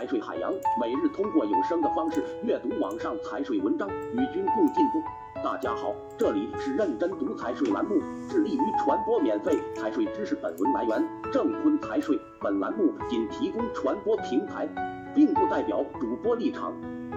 [0.00, 0.50] 财税海洋，
[0.80, 5.02] 每日通过有声的方式阅读网上财税文章，与君共进步。
[5.44, 10.34] 大家好，这里是认真读财税栏目，致力于传播免费财税知识。
[10.34, 14.66] 本文来源郑坤财税，本栏目仅提供传播平台，
[15.14, 16.72] 并不代表主播立场。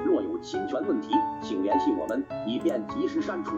[0.05, 3.55] 若有侵权问题，请联系我们，以便及时删除。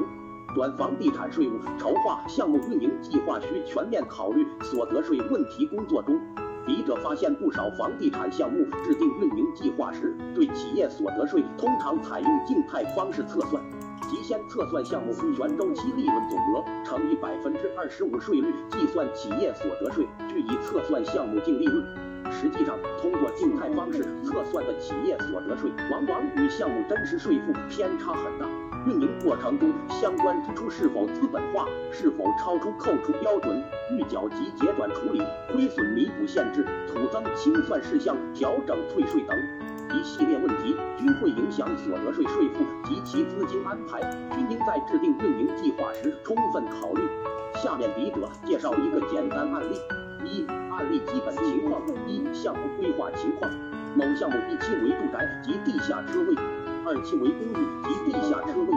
[0.53, 5.65] 转房地产税务筹划项目运营计划需全面考虑所得税问题。
[5.65, 6.21] 工作中，
[6.65, 13.61] 笔者发现不少房地产项目制定运营计划时，对企业所得税通常采用静态方式测算。
[14.09, 21.83] 即先测算项目全周期利润总额乘以百分之二十五税率计算企业所得税，据以测算项目净利润。
[22.31, 28.64] 实际上，通过静态方式测算的企业所得税，往往与项目真实税负偏差很大。
[28.85, 39.35] 运营过程中相关支出是否资本化，是否超出扣除标准，预缴及结转处理，亏损弥补限制，土增清算事项调整退税等。
[39.93, 44.01] 一系列问题均会影响所得税税负及其资金安排，
[44.35, 47.01] 均应在制定运营计划时充分考虑。
[47.55, 49.79] 下面笔者介绍一个简单案例：
[50.23, 53.49] 一、案例基本情况：一、项目规划情况。
[53.95, 56.35] 某项目一期为住宅及地下车位，
[56.87, 58.67] 二期为公寓及地下车位，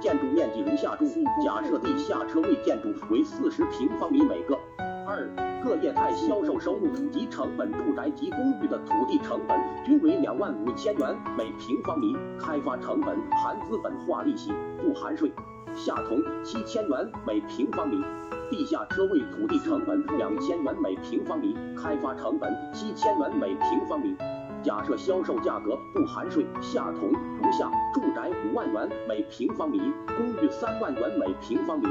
[0.00, 1.06] 建筑面积如下注：
[1.44, 4.58] 假设地下车位建筑为四十平方米每个。
[5.06, 5.28] 二、
[5.62, 15.32] 各业态销售收入及成本，住宅及公寓的土地成本均为两万五千元每平方米，开发成本含资本化利息不含税，
[15.72, 18.02] 下同七千元每平方米。
[18.50, 24.16] 地下车位土地成本两千元每平方米，开发成本七千元每平方米。
[24.62, 29.80] 假设销售价格不含税，下同如下：住宅五万元每平方米，
[30.16, 31.86] 公寓三万元每平方米，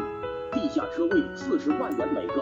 [0.53, 2.41] 地下车位四十万元每个。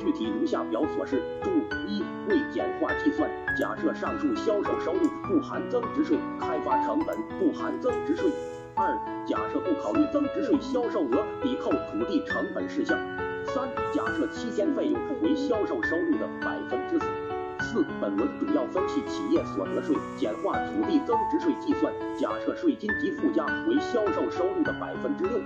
[0.00, 1.22] 具体如下表所示。
[1.42, 1.50] 注
[1.86, 8.30] 一为简化计算，假设上述销售收入不含增值税，开发成本不含增值税。
[8.74, 12.98] 二假设不考虑增值税销售额抵扣土地成本事项。
[13.46, 17.27] 三假设期间费用为销售收入的百分之四。
[17.60, 25.38] 四本文主要分析企业所得税简化土地增值税计算，假设税金及附加为销售收入的百分之六。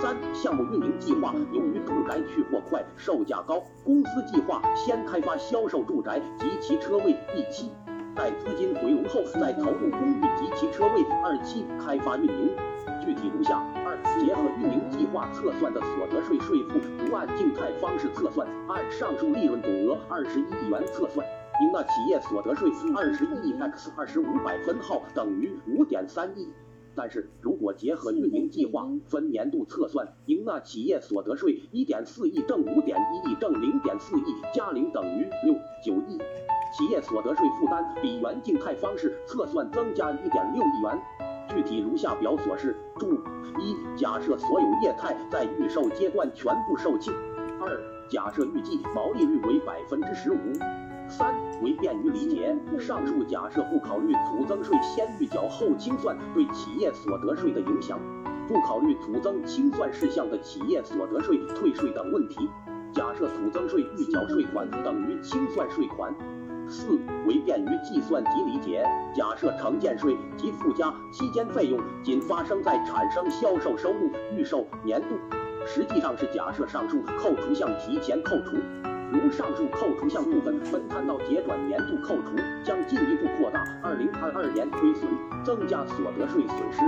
[0.00, 7.70] 三项目运营计划由于住宅去货快，售价高，公司计划先开发销售住宅及其车位一期，
[8.14, 12.50] 待资金回笼后再投入公寓及其车位二期开发运营。
[13.04, 21.26] 具体如下：二、结合运营计划测算的所得税税负，不按静态方式测算，按上述利润总额二十一亿元测算，
[21.60, 26.48] 应纳企业所得税二十亿 x 二十五百分号等于五点三亿。
[26.94, 35.54] 但是如果结合运营计划分年度测算，应纳企业所得税一点四亿正五点一亿正零点四亿加零等于六
[35.84, 36.18] 九亿，
[36.76, 41.00] 企业所得税负担比原静态方式测算增加一点六亿元。
[41.48, 42.76] 具体如下表所示。
[42.98, 43.14] 注
[43.60, 47.12] 一，假设所有业态在预售阶段全部售罄。
[47.60, 50.36] 二，假设预计毛利率为百分之十五。
[51.08, 57.98] 三为便于理解，上述假设不考虑土增税先预缴后清算对企业所得税的影响，
[58.46, 62.48] 不考虑土增清算事项的企业所得税退税等问题。
[62.92, 66.14] 假设土增税预缴税款等于清算税款。
[66.70, 75.16] 四为便于计算及理解，假设承建税及附加期间费用仅发生在产生销售收入预售年度，
[75.66, 78.58] 实际上是假设上述扣除项提前扣除。
[79.10, 85.08] 如上述扣除项部分分摊到结转年度扣除，将进一步扩大2022年亏损，
[85.44, 86.80] 增加所得税损失。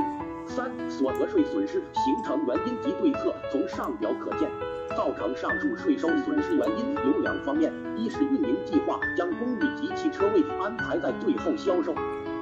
[0.46, 4.50] 三、所得税损失形成原因及对策，从上表可见，
[4.96, 11.94] 造成上述税收损失原因有两方面：一是运营计划将公寓及其车位安排在最后销售，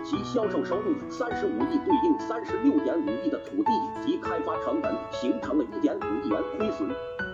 [0.03, 3.71] 其销售收入三十五亿对应三十六点五亿的土地
[4.05, 6.89] 及开发成本，形成了一点五亿元亏损。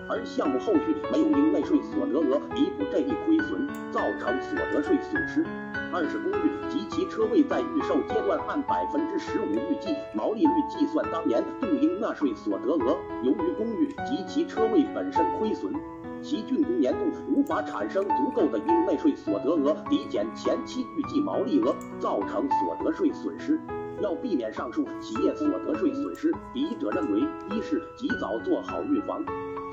[0.07, 5.43] 而项目后续没有应纳税所得额弥补这一亏损，造成所得税损失。
[5.91, 15.73] 二是公寓及其车位在预售阶段按百分之十五预计毛利率计算当年度应纳税所得额，由于公寓及其车位本身亏损，
[16.21, 23.59] 其竣工年度无法产生足够的应纳税所得额抵减前期预计毛利额，造成所得税损失。
[24.01, 29.23] 要避免上述企业所得税损失，笔者认为，一是及早做好预防。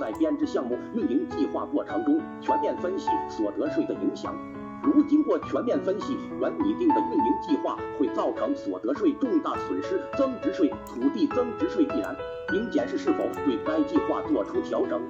[0.03, 4.35] 在编制项目运营计划过程中，全面分析所得税的影响。
[4.83, 12.17] 如经过全面分析，原拟定的运营计划会造成所得税重大损失，增值税、土地增值税必然，
[12.53, 15.01] 应检视是否对该计划作出调整。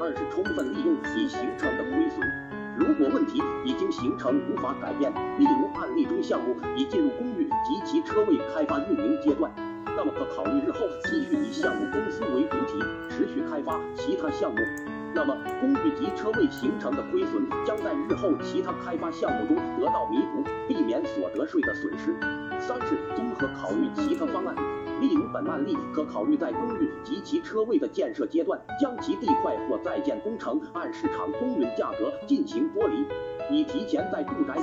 [0.00, 2.20] 二是充分利用已形成的亏损。
[2.78, 9.50] 如果问题已经形成无法改变，例如案例中项目已进入公寓及其车位开发运营阶段，
[9.96, 12.56] 那么可考虑日后继续以项目公司为主，
[13.66, 14.56] 发其他项目。
[15.12, 22.14] 那么，公寓及车位形成的亏损将在日后其他开发项目中得到弥补，避免所得税的损失。
[22.60, 24.54] 三是综合考虑其他方案，
[25.00, 33.06] 例如本案例可考虑在公寓及其车位的建设阶段，将其地块或在建工程按市场公允价格进行剥离，
[33.50, 34.54] 以提前在住宅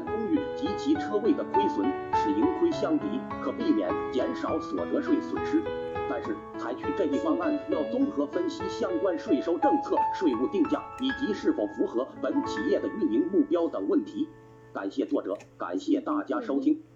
[0.00, 3.06] 公寓及其车位的亏损，使盈亏相抵，
[3.42, 5.62] 可避免减少所得税损失。
[6.08, 14.28] 但是，采取这一方案要综合分析相关税收政策、税务定价以及是否符合本企业的运营目标等问题。
[14.72, 16.89] 感谢作者，感谢大家收听。